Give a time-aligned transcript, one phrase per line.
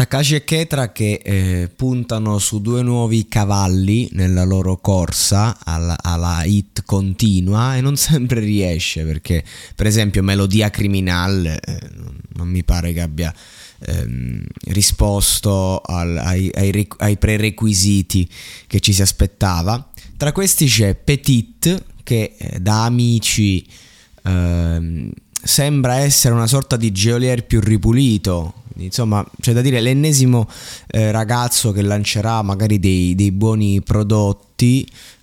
[0.00, 6.42] Takashi e Ketra che eh, puntano su due nuovi cavalli nella loro corsa alla, alla,
[6.44, 9.44] hit continua e non sempre riesce perché
[9.74, 11.78] per esempio Melodia Criminale eh,
[12.32, 13.30] non mi pare che abbia
[13.80, 18.26] ehm, risposto al, ai, ai, ai, prerequisiti
[18.66, 19.90] che ci si aspettava.
[20.16, 23.66] Tra questi c'è Petit che eh, da amici
[24.22, 25.10] ehm,
[25.42, 28.54] sembra essere una sorta di geolier più ripulito.
[28.84, 30.48] Insomma, c'è da dire l'ennesimo
[30.88, 34.48] eh, ragazzo che lancerà magari dei, dei buoni prodotti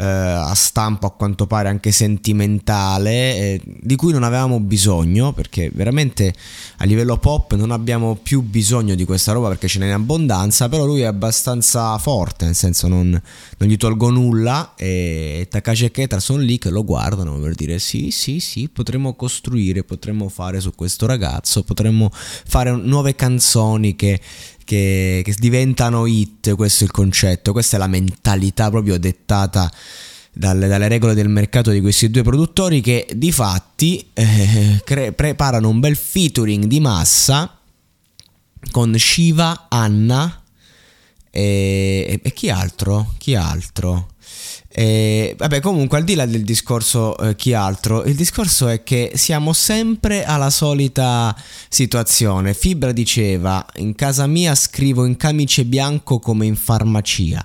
[0.00, 5.70] eh, a stampo a quanto pare anche sentimentale, eh, di cui non avevamo bisogno, perché
[5.74, 6.32] veramente
[6.76, 10.68] a livello pop non abbiamo più bisogno di questa roba perché ce n'è in abbondanza,
[10.68, 15.90] però lui è abbastanza forte, nel senso non, non gli tolgo nulla e Takashi e
[15.90, 20.60] Ketra sono lì che lo guardano per dire sì, sì, sì, potremmo costruire, potremmo fare
[20.60, 24.20] su questo ragazzo, potremmo fare nuove canzoni che
[24.68, 29.72] che, che diventano hit, questo è il concetto, questa è la mentalità proprio dettata
[30.30, 35.70] dalle, dalle, regole del mercato di questi due produttori che di fatti eh, cre- preparano
[35.70, 37.58] un bel featuring di massa
[38.70, 40.42] con Shiva, Anna
[41.38, 43.14] e, e, e chi altro?
[43.16, 44.08] Chi altro?
[44.70, 49.12] E, vabbè, comunque, al di là del discorso eh, chi altro, il discorso è che
[49.14, 51.34] siamo sempre alla solita
[51.68, 52.54] situazione.
[52.54, 57.44] Fibra diceva: In casa mia scrivo in camice bianco come in farmacia.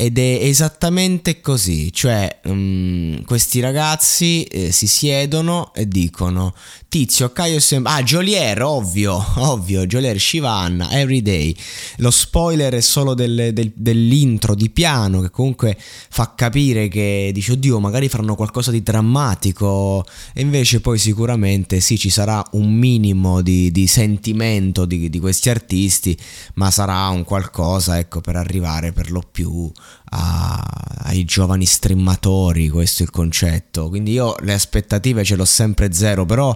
[0.00, 6.54] Ed è esattamente così, cioè um, questi ragazzi eh, si siedono e dicono
[6.88, 7.94] Tizio, Caio sembra...
[7.94, 11.52] Ah, Jolier, ovvio, ovvio, Jolier, Shivanna, Everyday.
[11.96, 17.52] Lo spoiler è solo del, del, dell'intro di piano che comunque fa capire che dice
[17.52, 23.42] oddio magari faranno qualcosa di drammatico e invece poi sicuramente sì ci sarà un minimo
[23.42, 26.16] di, di sentimento di, di questi artisti
[26.54, 29.70] ma sarà un qualcosa ecco per arrivare per lo più
[30.10, 30.56] a,
[31.04, 33.88] ai giovani streamatori, questo è il concetto.
[33.88, 36.54] Quindi io le aspettative ce l'ho sempre zero, però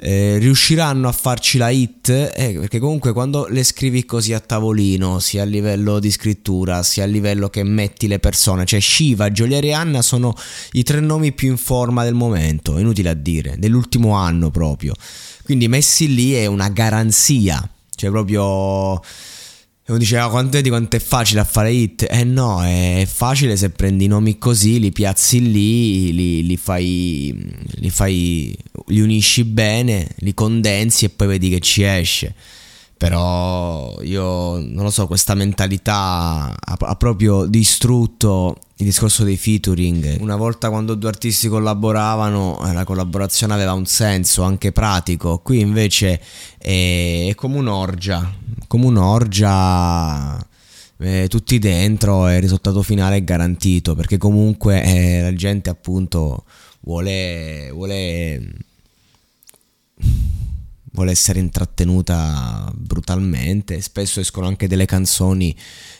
[0.00, 5.18] eh, riusciranno a farci la hit eh, perché comunque quando le scrivi così a tavolino
[5.18, 9.68] sia a livello di scrittura sia a livello che metti le persone cioè Shiva, Giolieri
[9.68, 10.34] e Anna sono
[10.72, 14.94] i tre nomi più in forma del momento inutile a dire dell'ultimo anno proprio
[15.42, 19.02] quindi messi lì è una garanzia cioè proprio
[19.88, 22.06] e uno diceva, ah, quanto, vedi quanto è facile a fare hit?
[22.10, 27.34] Eh no, è facile se prendi nomi così, li piazzi lì, li, li, fai,
[27.76, 28.54] li fai,
[28.88, 32.34] li unisci bene, li condensi e poi vedi che ci esce.
[32.98, 40.18] Però io non lo so, questa mentalità ha, ha proprio distrutto il discorso dei featuring.
[40.20, 45.38] Una volta quando due artisti collaboravano, eh, la collaborazione aveva un senso anche pratico.
[45.38, 46.20] Qui invece
[46.58, 48.34] è, è come un'orgia,
[48.66, 50.44] come un'orgia.
[51.00, 56.42] Eh, tutti dentro e il risultato finale è garantito perché comunque eh, la gente appunto
[56.80, 58.42] vuole, vuole
[60.92, 63.80] vuole essere intrattenuta brutalmente.
[63.80, 65.54] Spesso escono anche delle canzoni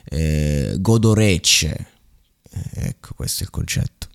[0.05, 1.87] eh, godorecce.
[2.51, 4.08] Eh, ecco, questo è il concetto.